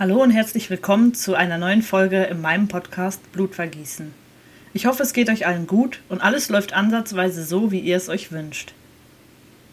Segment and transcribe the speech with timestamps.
[0.00, 4.14] Hallo und herzlich willkommen zu einer neuen Folge in meinem Podcast Blutvergießen.
[4.72, 8.08] Ich hoffe, es geht euch allen gut und alles läuft ansatzweise so, wie ihr es
[8.08, 8.74] euch wünscht.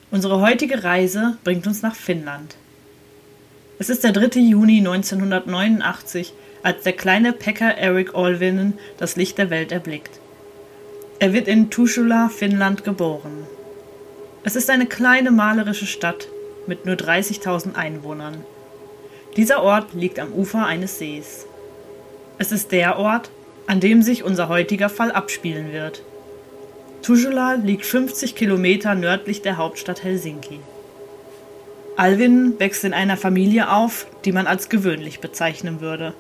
[0.10, 2.56] Unsere heutige Reise bringt uns nach Finnland.
[3.78, 4.40] Es ist der 3.
[4.40, 10.20] Juni 1989, als der kleine Pekka Eric Olvinen das Licht der Welt erblickt.
[11.20, 13.46] Er wird in Tuusula, Finnland geboren.
[14.44, 16.30] Es ist eine kleine malerische Stadt
[16.66, 18.44] mit nur 30.000 Einwohnern.
[19.36, 21.46] Dieser Ort liegt am Ufer eines Sees.
[22.38, 23.32] Es ist der Ort,
[23.68, 26.04] an dem sich unser heutiger Fall abspielen wird.
[27.02, 30.60] Tuusula liegt 50 Kilometer nördlich der Hauptstadt Helsinki.
[31.98, 36.14] Alvin wächst in einer Familie auf, die man als gewöhnlich bezeichnen würde.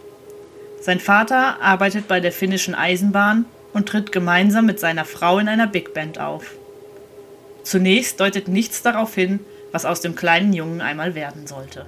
[0.81, 5.67] Sein Vater arbeitet bei der finnischen Eisenbahn und tritt gemeinsam mit seiner Frau in einer
[5.67, 6.51] Big Band auf.
[7.63, 9.39] Zunächst deutet nichts darauf hin,
[9.71, 11.85] was aus dem kleinen Jungen einmal werden sollte.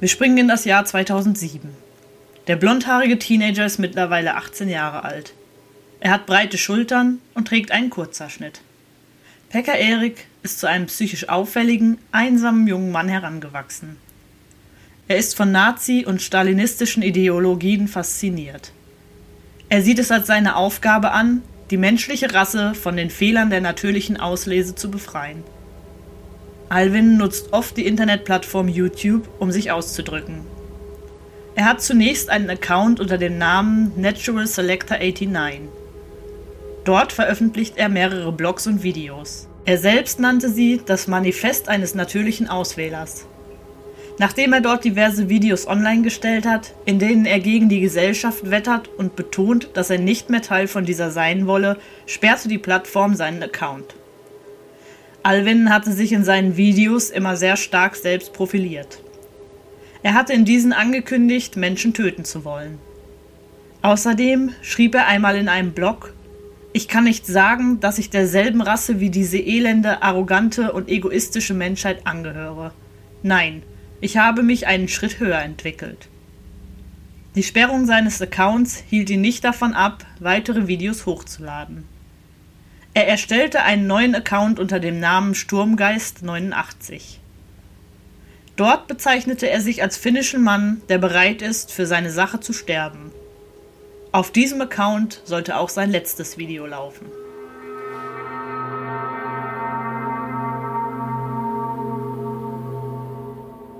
[0.00, 1.70] Wir springen in das Jahr 2007.
[2.46, 5.34] Der blondhaarige Teenager ist mittlerweile 18 Jahre alt.
[6.00, 8.60] Er hat breite Schultern und trägt einen Kurzhaarschnitt.
[9.50, 13.96] Pekka Erik ist zu einem psychisch auffälligen, einsamen jungen Mann herangewachsen.
[15.06, 18.72] Er ist von Nazi- und stalinistischen Ideologien fasziniert.
[19.68, 24.18] Er sieht es als seine Aufgabe an, die menschliche Rasse von den Fehlern der natürlichen
[24.18, 25.44] Auslese zu befreien.
[26.68, 30.40] Alvin nutzt oft die Internetplattform YouTube, um sich auszudrücken.
[31.54, 35.60] Er hat zunächst einen Account unter dem Namen Natural Selector 89.
[36.84, 39.48] Dort veröffentlicht er mehrere Blogs und Videos.
[39.64, 43.26] Er selbst nannte sie das Manifest eines natürlichen Auswählers.
[44.18, 48.88] Nachdem er dort diverse Videos online gestellt hat, in denen er gegen die Gesellschaft wettert
[48.96, 53.42] und betont, dass er nicht mehr Teil von dieser sein wolle, sperrte die Plattform seinen
[53.42, 53.94] Account.
[55.24, 59.02] Alvin hatte sich in seinen Videos immer sehr stark selbst profiliert.
[60.02, 62.78] Er hatte in diesen angekündigt, Menschen töten zu wollen.
[63.80, 66.12] Außerdem schrieb er einmal in einem Blog,
[66.74, 72.06] ich kann nicht sagen, dass ich derselben Rasse wie diese elende, arrogante und egoistische Menschheit
[72.06, 72.72] angehöre.
[73.22, 73.62] Nein,
[74.02, 76.08] ich habe mich einen Schritt höher entwickelt.
[77.34, 81.93] Die Sperrung seines Accounts hielt ihn nicht davon ab, weitere Videos hochzuladen.
[82.96, 87.18] Er erstellte einen neuen Account unter dem Namen Sturmgeist89.
[88.54, 93.10] Dort bezeichnete er sich als finnischen Mann, der bereit ist, für seine Sache zu sterben.
[94.12, 97.06] Auf diesem Account sollte auch sein letztes Video laufen.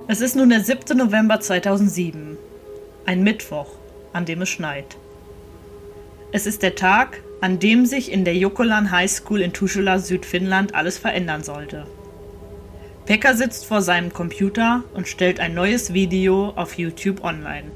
[0.09, 0.97] Es ist nun der 7.
[0.97, 2.37] November 2007,
[3.05, 3.69] ein Mittwoch,
[4.11, 4.97] an dem es schneit.
[6.35, 10.75] Es ist der Tag, an dem sich in der Jokkolan High School in Tuusula, Südfinnland
[10.75, 11.87] alles verändern sollte.
[13.05, 17.71] Pekka sitzt vor seinem Computer und stellt ein neues Video auf YouTube online.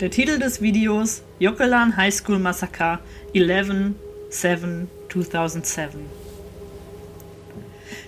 [0.00, 3.00] Der Titel des Videos Jokkolan High School Massacre
[3.34, 5.88] 11-7-2007.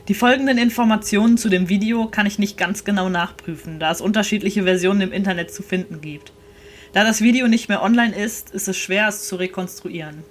[0.09, 4.63] Die folgenden Informationen zu dem Video kann ich nicht ganz genau nachprüfen, da es unterschiedliche
[4.63, 6.33] Versionen im Internet zu finden gibt.
[6.95, 10.23] Da das Video nicht mehr online ist, ist es schwer, es zu rekonstruieren.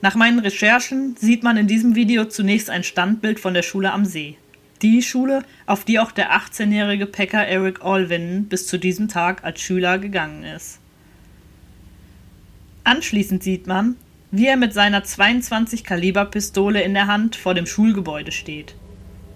[0.00, 4.06] Nach meinen Recherchen sieht man in diesem Video zunächst ein Standbild von der Schule am
[4.06, 4.38] See.
[4.80, 9.60] Die Schule, auf die auch der 18-jährige Pekka Eric Olvin bis zu diesem Tag als
[9.60, 10.78] Schüler gegangen ist.
[12.84, 13.96] Anschließend sieht man,
[14.30, 18.74] wie er mit seiner 22 Kaliber Pistole in der Hand vor dem Schulgebäude steht.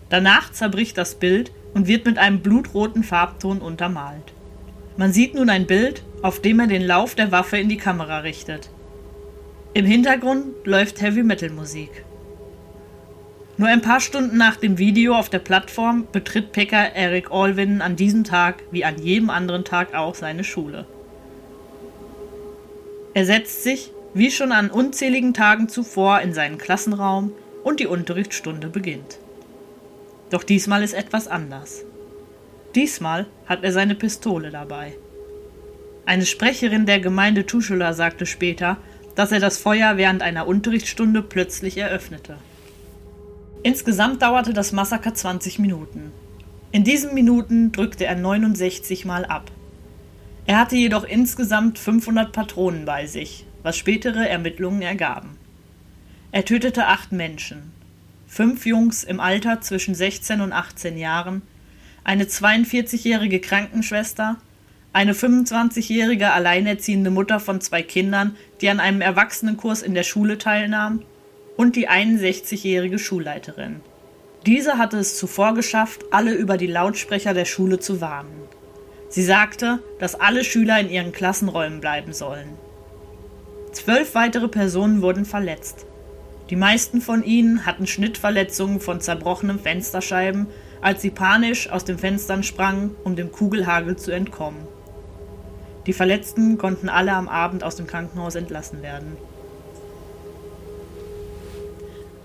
[0.09, 4.33] Danach zerbricht das Bild und wird mit einem blutroten Farbton untermalt.
[4.97, 8.19] Man sieht nun ein Bild, auf dem er den Lauf der Waffe in die Kamera
[8.19, 8.69] richtet.
[9.75, 12.05] Im Hintergrund läuft Heavy Metal Musik.
[13.57, 17.97] Nur ein paar Stunden nach dem Video auf der Plattform betritt Pekka Eric Olvin an
[17.97, 20.85] diesem Tag wie an jedem anderen Tag auch seine Schule.
[23.15, 28.69] Er setzt sich, wie schon an unzähligen Tagen zuvor, in seinen Klassenraum und die Unterrichtsstunde
[28.69, 29.19] beginnt.
[30.31, 31.85] Doch diesmal ist etwas anders.
[32.75, 34.95] Diesmal hat er seine Pistole dabei.
[36.07, 38.79] Eine Sprecherin der Gemeinde Tuschula sagte später,
[39.15, 42.37] dass er das Feuer während einer Unterrichtsstunde plötzlich eröffnete.
[43.63, 46.13] Insgesamt dauerte das Massaker 20 Minuten.
[46.73, 49.51] In diesen Minuten drückte er 69 Mal ab.
[50.47, 55.37] Er hatte jedoch insgesamt 500 Patronen bei sich, was spätere Ermittlungen ergaben.
[56.33, 57.71] Er tötete acht Menschen.
[58.27, 61.43] Fünf Jungs im Alter zwischen 16 und 18 Jahren,
[62.05, 64.37] eine 42-jährige Krankenschwester,
[64.93, 71.03] eine 25-jährige alleinerziehende Mutter von zwei Kindern, die an einem Erwachsenenkurs in der Schule teilnahm,
[71.57, 73.81] und die 61-jährige Schulleiterin.
[74.47, 78.49] Diese hatte es zuvor geschafft, alle über die Lautsprecher der Schule zu warnen.
[79.09, 82.49] Sie sagte, dass alle Schüler in ihren Klassenräumen bleiben sollen.
[83.73, 85.87] Zwölf weitere Personen wurden verletzt.
[86.51, 90.47] Die meisten von ihnen hatten Schnittverletzungen von zerbrochenen Fensterscheiben,
[90.83, 94.67] als sie panisch aus den Fenstern sprangen, um dem Kugelhagel zu entkommen.
[95.87, 99.17] Die Verletzten konnten alle am Abend aus dem Krankenhaus entlassen werden.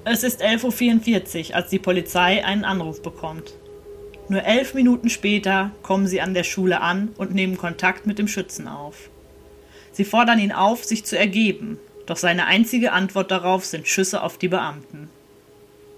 [0.03, 3.53] Es ist 11.44 Uhr, als die Polizei einen Anruf bekommt.
[4.29, 8.27] Nur elf Minuten später kommen sie an der Schule an und nehmen Kontakt mit dem
[8.27, 9.09] Schützen auf.
[9.91, 14.37] Sie fordern ihn auf, sich zu ergeben, doch seine einzige Antwort darauf sind Schüsse auf
[14.37, 15.09] die Beamten.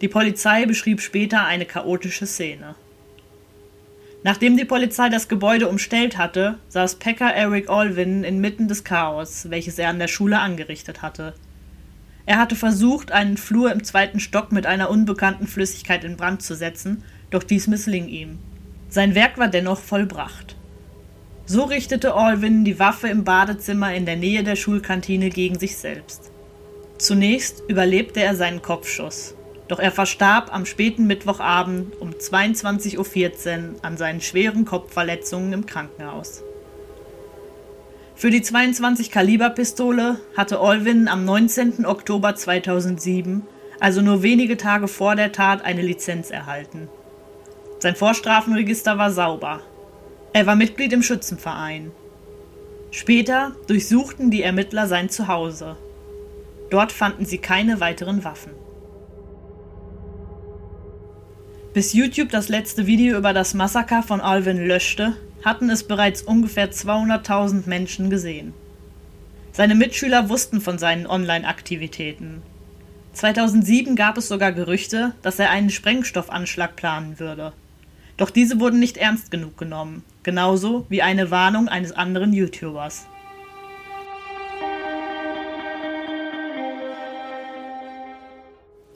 [0.02, 2.76] Die Polizei beschrieb später eine chaotische Szene.
[4.24, 9.80] Nachdem die Polizei das Gebäude umstellt hatte, saß Packer Eric Alvin inmitten des Chaos, welches
[9.80, 11.34] er an der Schule angerichtet hatte.
[12.26, 16.56] Er hatte versucht, einen Flur im zweiten Stock mit einer unbekannten Flüssigkeit in Brand zu
[16.56, 18.40] setzen, doch dies missling ihm.
[18.90, 20.56] Sein Werk war dennoch vollbracht.
[21.46, 26.32] So richtete Alvin die Waffe im Badezimmer in der Nähe der Schulkantine gegen sich selbst.
[27.00, 29.34] Zunächst überlebte er seinen Kopfschuss,
[29.70, 36.44] doch er verstarb am späten Mittwochabend um 22.14 Uhr an seinen schweren Kopfverletzungen im Krankenhaus.
[38.16, 41.86] Für die 22 Kaliber Pistole hatte Olvin am 19.
[41.86, 43.44] Oktober 2007,
[43.80, 46.90] also nur wenige Tage vor der Tat, eine Lizenz erhalten.
[47.78, 49.62] Sein Vorstrafenregister war sauber.
[50.34, 51.92] Er war Mitglied im Schützenverein.
[52.92, 55.78] Später durchsuchten die Ermittler sein Zuhause.
[56.72, 58.59] Dort fanden sie keine weiteren Waffen.
[61.72, 65.14] Bis YouTube das letzte Video über das Massaker von Alvin löschte,
[65.46, 68.56] hatten es bereits ungefähr 200.000 Menschen gesehen.
[69.52, 72.42] Seine Mitschüler wussten von seinen Online-Aktivitäten.
[73.14, 77.54] 2007 gab es sogar Gerüchte, dass er einen Sprengstoffanschlag planen würde.
[78.18, 83.06] Doch diese wurden nicht ernst genug genommen, genauso wie eine Warnung eines anderen YouTubers.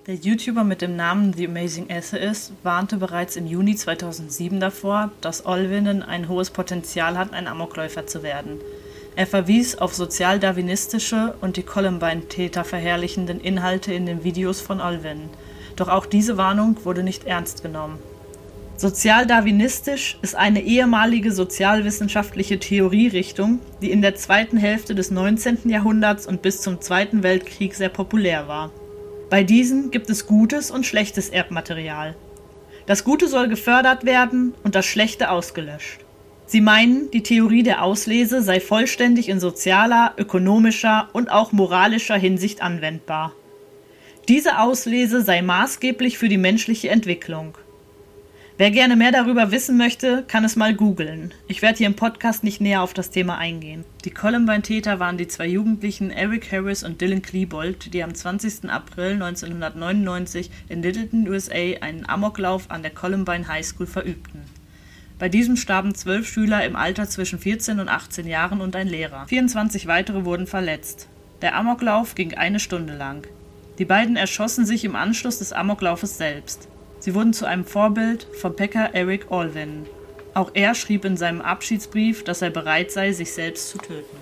[0.06, 5.46] Der YouTuber mit dem Namen The Amazing Essayist warnte bereits im Juni 2007 davor, dass
[5.46, 8.60] Olvinen ein hohes Potenzial hat, ein Amokläufer zu werden.
[9.16, 15.30] Er verwies auf sozialdarwinistische und die Columbine-Täter verherrlichenden Inhalte in den Videos von Olvin.
[15.78, 17.98] Doch auch diese Warnung wurde nicht ernst genommen.
[18.76, 25.70] Sozialdarwinistisch ist eine ehemalige sozialwissenschaftliche Theorierichtung, die in der zweiten Hälfte des 19.
[25.70, 28.70] Jahrhunderts und bis zum Zweiten Weltkrieg sehr populär war.
[29.34, 32.16] Bei diesen gibt es gutes und schlechtes Erbmaterial.
[32.86, 36.02] Das Gute soll gefördert werden und das Schlechte ausgelöscht.
[36.46, 42.62] Sie meinen, die Theorie der Auslese sei vollständig in sozialer, ökonomischer und auch moralischer Hinsicht
[42.62, 43.34] anwendbar.
[44.30, 47.58] Diese Auslese sei maßgeblich für die menschliche Entwicklung.
[48.56, 51.34] Wer gerne mehr darüber wissen möchte, kann es mal googeln.
[51.48, 53.84] Ich werde hier im Podcast nicht näher auf das Thema eingehen.
[54.06, 58.70] Die Columbine-Täter waren die zwei Jugendlichen Eric Harris und Dylan Klebold, die am 20.
[58.70, 64.42] April 1999 in Littleton, USA einen Amoklauf an der Columbine High School verübten.
[65.18, 69.26] Bei diesem starben zwölf Schüler im Alter zwischen 14 und 18 Jahren und ein Lehrer.
[69.26, 71.08] 24 weitere wurden verletzt.
[71.42, 73.26] Der Amoklauf ging eine Stunde lang.
[73.80, 76.68] Die beiden erschossen sich im Anschluss des Amoklaufes selbst.
[77.04, 79.86] Sie wurden zu einem Vorbild von Pekka Eric Olvin.
[80.34, 84.18] Auch er schrieb in seinem Abschiedsbrief, dass er bereit sei, sich selbst zu töten.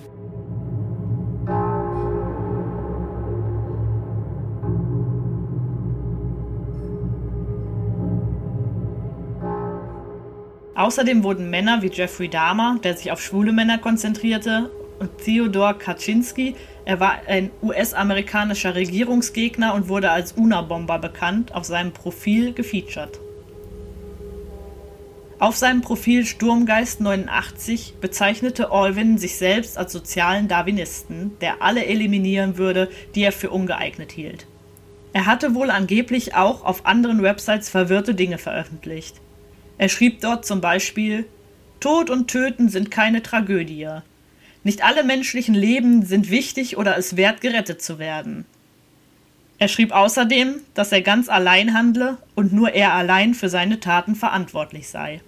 [10.74, 16.56] Außerdem wurden Männer wie Jeffrey Dahmer, der sich auf schwule Männer konzentrierte, und Theodor Kaczynski,
[16.84, 23.20] er war ein US-amerikanischer Regierungsgegner und wurde als Unabomber bekannt, auf seinem Profil gefeatured.
[25.38, 32.58] Auf seinem Profil Sturmgeist 89 bezeichnete Alvin sich selbst als sozialen Darwinisten, der alle eliminieren
[32.58, 34.46] würde, die er für ungeeignet hielt.
[35.12, 39.20] Er hatte wohl angeblich auch auf anderen Websites verwirrte Dinge veröffentlicht.
[39.78, 41.26] Er schrieb dort zum Beispiel
[41.80, 43.88] Tod und Töten sind keine Tragödie.
[44.64, 48.44] Nicht alle menschlichen Leben sind wichtig oder es wert, gerettet zu werden.
[49.58, 54.14] Er schrieb außerdem, dass er ganz allein handle und nur er allein für seine Taten
[54.14, 55.20] verantwortlich sei.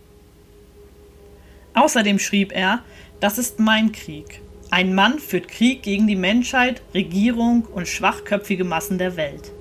[1.74, 2.82] Außerdem schrieb er,
[3.20, 4.40] das ist mein Krieg.
[4.70, 9.52] Ein Mann führt Krieg gegen die Menschheit, Regierung und schwachköpfige Massen der Welt.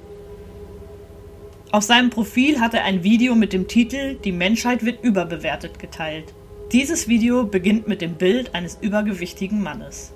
[1.72, 6.34] Auf seinem Profil hat er ein Video mit dem Titel Die Menschheit wird überbewertet geteilt.
[6.74, 10.12] Dieses Video beginnt mit dem Bild eines übergewichtigen Mannes.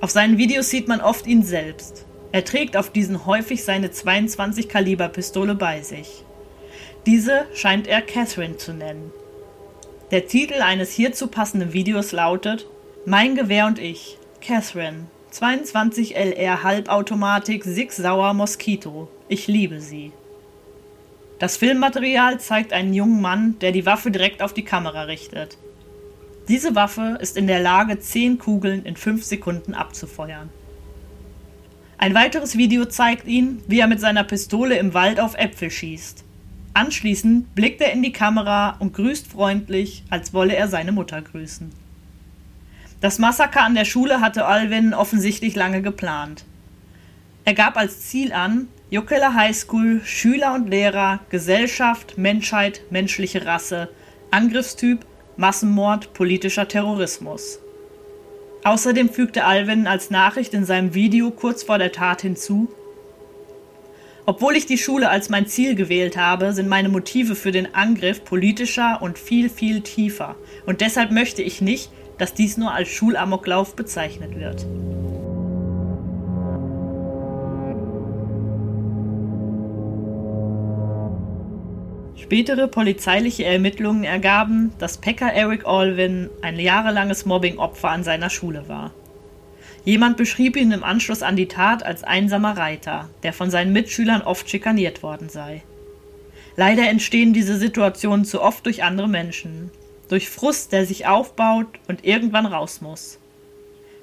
[0.00, 2.06] Auf seinen Videos sieht man oft ihn selbst.
[2.32, 6.24] Er trägt auf diesen häufig seine 22 Kaliber Pistole bei sich.
[7.04, 9.12] Diese scheint er Catherine zu nennen.
[10.12, 12.66] Der Titel eines hierzu passenden Videos lautet
[13.04, 19.10] Mein Gewehr und ich, Catherine, 22 LR Halbautomatik Sig Sauer Mosquito.
[19.28, 20.12] Ich liebe sie.
[21.42, 25.58] Das Filmmaterial zeigt einen jungen Mann, der die Waffe direkt auf die Kamera richtet.
[26.46, 30.50] Diese Waffe ist in der Lage, 10 Kugeln in 5 Sekunden abzufeuern.
[31.98, 36.22] Ein weiteres Video zeigt ihn, wie er mit seiner Pistole im Wald auf Äpfel schießt.
[36.74, 41.72] Anschließend blickt er in die Kamera und grüßt freundlich, als wolle er seine Mutter grüßen.
[43.00, 46.44] Das Massaker an der Schule hatte Alvin offensichtlich lange geplant.
[47.44, 53.88] Er gab als Ziel an, Jokela High School, Schüler und Lehrer, Gesellschaft, Menschheit, menschliche Rasse,
[54.30, 55.06] Angriffstyp,
[55.38, 57.58] Massenmord, politischer Terrorismus.
[58.64, 62.68] Außerdem fügte Alvin als Nachricht in seinem Video kurz vor der Tat hinzu,
[64.26, 68.22] obwohl ich die Schule als mein Ziel gewählt habe, sind meine Motive für den Angriff
[68.26, 70.36] politischer und viel, viel tiefer.
[70.66, 74.66] Und deshalb möchte ich nicht, dass dies nur als Schulamoklauf bezeichnet wird.
[82.32, 88.94] Spätere polizeiliche Ermittlungen ergaben, dass Pekka Eric Alvin ein jahrelanges Mobbing-Opfer an seiner Schule war.
[89.84, 94.22] Jemand beschrieb ihn im Anschluss an die Tat als einsamer Reiter, der von seinen Mitschülern
[94.22, 95.62] oft schikaniert worden sei.
[96.56, 99.70] Leider entstehen diese Situationen zu oft durch andere Menschen,
[100.08, 103.18] durch Frust, der sich aufbaut und irgendwann raus muss.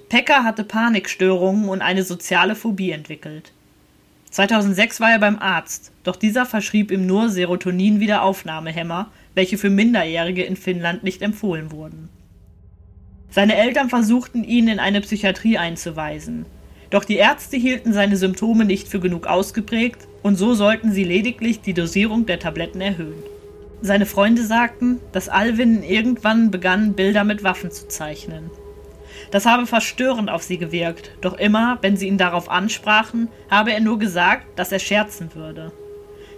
[0.07, 3.53] Pekka hatte Panikstörungen und eine soziale Phobie entwickelt.
[4.31, 10.55] 2006 war er beim Arzt, doch dieser verschrieb ihm nur Serotonin-Wiederaufnahmehämmer, welche für Minderjährige in
[10.55, 12.09] Finnland nicht empfohlen wurden.
[13.31, 16.45] Seine Eltern versuchten ihn in eine Psychiatrie einzuweisen,
[16.89, 21.61] doch die Ärzte hielten seine Symptome nicht für genug ausgeprägt und so sollten sie lediglich
[21.61, 23.23] die Dosierung der Tabletten erhöhen.
[23.81, 28.49] Seine Freunde sagten, dass Alvin irgendwann begann, Bilder mit Waffen zu zeichnen.
[29.31, 33.79] Das habe verstörend auf sie gewirkt, doch immer, wenn sie ihn darauf ansprachen, habe er
[33.79, 35.71] nur gesagt, dass er scherzen würde.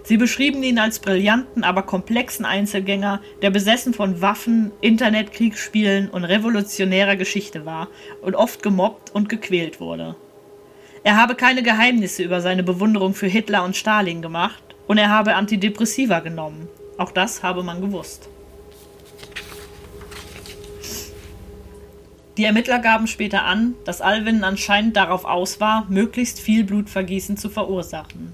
[0.04, 7.16] Sie beschrieben ihn als brillanten, aber komplexen Einzelgänger, der besessen von Waffen, Internetkriegsspielen und revolutionärer
[7.16, 7.88] Geschichte war
[8.20, 10.16] und oft gemobbt und gequält wurde.
[11.04, 15.34] Er habe keine Geheimnisse über seine Bewunderung für Hitler und Stalin gemacht und er habe
[15.34, 16.68] Antidepressiva genommen.
[16.98, 18.28] Auch das habe man gewusst.
[22.38, 27.50] Die Ermittler gaben später an, dass Alvin anscheinend darauf aus war, möglichst viel Blutvergießen zu
[27.50, 28.32] verursachen.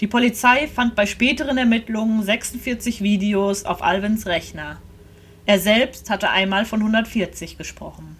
[0.00, 4.76] Die Polizei fand bei späteren Ermittlungen 46 Videos auf Alvins Rechner.
[5.46, 8.16] Er selbst hatte einmal von 140 gesprochen.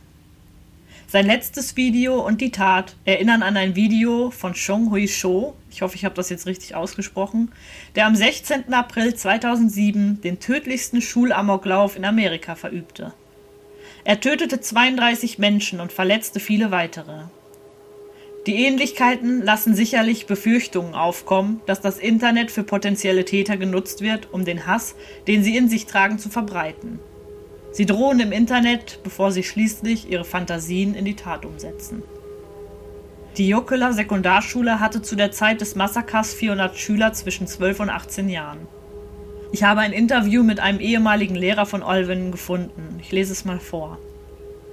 [1.06, 5.82] Sein letztes Video und die Tat erinnern an ein Video von Chong Hui Sho, ich
[5.82, 7.52] hoffe, ich habe das jetzt richtig ausgesprochen,
[7.94, 8.74] der am 16.
[8.74, 13.12] April 2007 den tödlichsten Schulamoklauf in Amerika verübte.
[14.08, 17.24] Er tötete 32 Menschen und verletzte viele weitere.
[18.46, 24.44] Die Ähnlichkeiten lassen sicherlich Befürchtungen aufkommen, dass das Internet für potenzielle Täter genutzt wird, um
[24.44, 24.94] den Hass,
[25.26, 27.00] den sie in sich tragen, zu verbreiten.
[27.72, 32.04] Sie drohen im Internet, bevor sie schließlich ihre Fantasien in die Tat umsetzen.
[33.36, 38.28] Die Jokela Sekundarschule hatte zu der Zeit des Massakers 400 Schüler zwischen 12 und 18
[38.28, 38.68] Jahren.
[39.52, 42.98] Ich habe ein Interview mit einem ehemaligen Lehrer von Olven gefunden.
[43.00, 43.98] Ich lese es mal vor.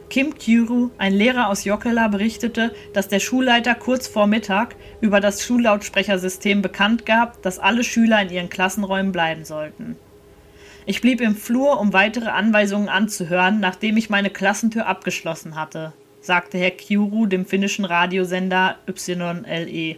[0.10, 5.44] Kim Kyuru, ein Lehrer aus Jokela, berichtete, dass der Schulleiter kurz vor Mittag über das
[5.44, 9.96] Schullautsprechersystem bekannt gab, dass alle Schüler in ihren Klassenräumen bleiben sollten.
[10.86, 16.58] Ich blieb im Flur, um weitere Anweisungen anzuhören, nachdem ich meine Klassentür abgeschlossen hatte, sagte
[16.58, 19.98] Herr Kyuru dem finnischen Radiosender YLE.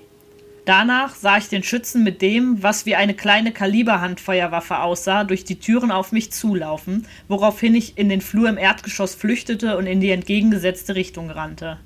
[0.66, 5.60] Danach sah ich den Schützen mit dem, was wie eine kleine Kaliberhandfeuerwaffe aussah, durch die
[5.60, 10.10] Türen auf mich zulaufen, woraufhin ich in den Flur im Erdgeschoss flüchtete und in die
[10.10, 11.78] entgegengesetzte Richtung rannte.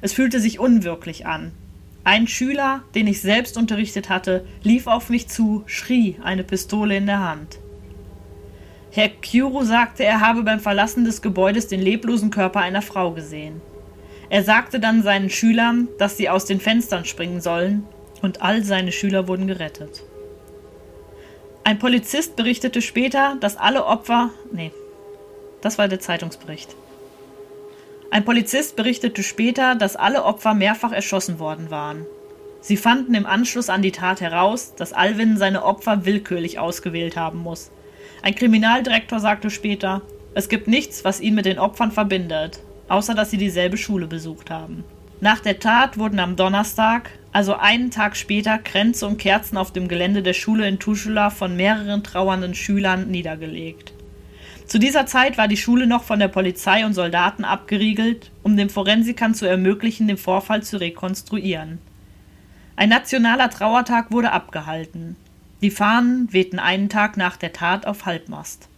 [0.00, 1.52] Es fühlte sich unwirklich an.
[2.02, 7.06] Ein Schüler, den ich selbst unterrichtet hatte, lief auf mich zu, schrie, eine Pistole in
[7.06, 7.60] der Hand.
[8.90, 13.60] Herr Kyuru sagte, er habe beim Verlassen des Gebäudes den leblosen Körper einer Frau gesehen.
[14.32, 17.86] Er sagte dann seinen Schülern, dass sie aus den Fenstern springen sollen,
[18.22, 20.04] und all seine Schüler wurden gerettet.
[21.64, 24.30] Ein Polizist berichtete später, dass alle Opfer.
[24.50, 24.72] Nee,
[25.60, 26.74] das war der Zeitungsbericht.
[28.10, 32.06] Ein Polizist berichtete später, dass alle Opfer mehrfach erschossen worden waren.
[32.62, 37.40] Sie fanden im Anschluss an die Tat heraus, dass Alvin seine Opfer willkürlich ausgewählt haben
[37.40, 37.70] muss.
[38.22, 40.00] Ein Kriminaldirektor sagte später,
[40.32, 42.60] es gibt nichts, was ihn mit den Opfern verbindet
[42.92, 44.84] außer dass sie dieselbe Schule besucht haben.
[45.20, 49.88] Nach der Tat wurden am Donnerstag, Also einen Tag später Kränze und Kerzen auf dem
[49.88, 53.94] Gelände der Schule in Tuschula von mehreren trauernden Schülern niedergelegt.
[54.66, 58.68] Zu dieser Zeit war die Schule noch von der Polizei und Soldaten abgeriegelt, um den
[58.68, 61.78] Forensikern zu ermöglichen, den Vorfall zu rekonstruieren.
[62.76, 65.16] Ein nationaler Trauertag wurde abgehalten.
[65.62, 68.68] Die Fahnen wehten einen Tag nach der Tat auf Halbmast.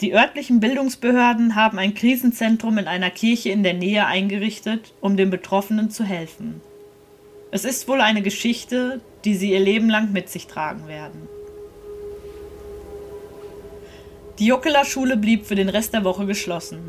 [0.00, 5.28] Die örtlichen Bildungsbehörden haben ein Krisenzentrum in einer Kirche in der Nähe eingerichtet, um den
[5.28, 6.62] Betroffenen zu helfen.
[7.50, 11.28] Es ist wohl eine Geschichte, die sie ihr Leben lang mit sich tragen werden.
[14.38, 16.80] Die Jokela Schule blieb für den Rest der Woche geschlossen.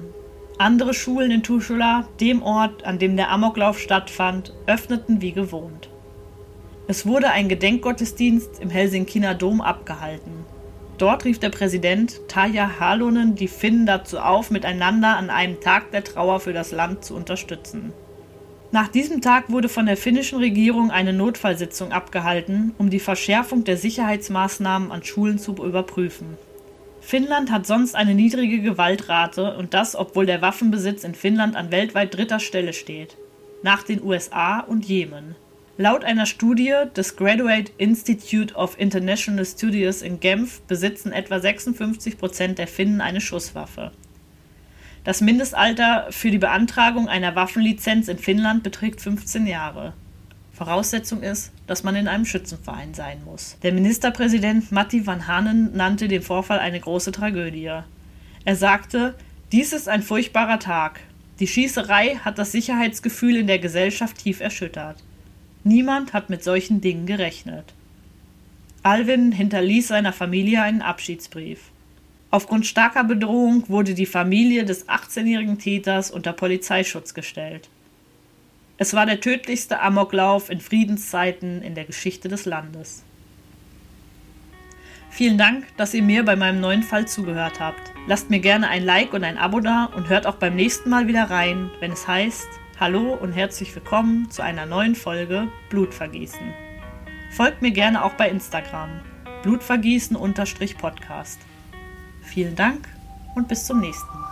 [0.58, 5.90] Andere Schulen in Tuschula, dem Ort, an dem der Amoklauf stattfand, öffneten wie gewohnt.
[6.88, 10.46] Es wurde ein Gedenkgottesdienst im Helsinkiner Dom abgehalten.
[11.02, 16.04] Dort rief der Präsident Taja Halonen die Finnen dazu auf, miteinander an einem Tag der
[16.04, 17.92] Trauer für das Land zu unterstützen.
[18.72, 23.78] Nach diesem Tag wurde von der finnischen Regierung eine Notfallsitzung abgehalten, um die Verschärfung der
[23.78, 26.38] Sicherheitsmaßnahmen an Schulen zu überprüfen.
[27.00, 32.16] Finnland hat sonst eine niedrige Gewaltrate und das, obwohl der Waffenbesitz in Finnland an weltweit
[32.16, 33.18] dritter Stelle steht.
[33.64, 35.36] Nach den USA und Jemen.
[35.78, 42.60] Laut einer Studie des Graduate Institute of International Studies in Genf besitzen etwa 56 Prozent
[42.60, 43.92] der Finnen eine Schusswaffe.
[45.06, 49.94] Das Mindestalter für die Beantragung einer Waffenlizenz in Finnland beträgt 15 Jahre.
[50.52, 53.58] Voraussetzung ist, dass man in einem Schützenverein sein muss.
[53.64, 57.72] Der Ministerpräsident Matti van Hanen nannte den Vorfall eine große Tragödie.
[58.44, 59.16] Er sagte,
[59.52, 61.00] dies ist ein furchtbarer Tag.
[61.40, 64.98] Die Schießerei hat das Sicherheitsgefühl in der Gesellschaft tief erschüttert.
[65.64, 67.74] Niemand hat mit solchen Dingen gerechnet.
[68.84, 71.70] Alvin hinterließ seiner Familie einen Abschiedsbrief.
[72.32, 77.70] Aufgrund starker Bedrohung wurde die Familie des 18-jährigen Täters unter Polizeischutz gestellt.
[78.78, 83.04] Es war der tödlichste Amoklauf in Friedenszeiten in der Geschichte des Landes.
[85.12, 87.92] Vielen Dank, dass ihr mir bei meinem neuen Fall zugehört habt.
[88.08, 91.08] Lasst mir gerne ein Like und ein Abo da und hört auch beim nächsten Mal
[91.08, 96.52] wieder rein, wenn es heißt Hallo und herzlich willkommen zu einer neuen Folge Blutvergießen.
[97.30, 99.02] Folgt mir gerne auch bei Instagram
[99.44, 101.40] Blutvergießen-Podcast.
[102.24, 102.90] Vielen Dank
[103.36, 104.31] und bis zum nächsten Mal.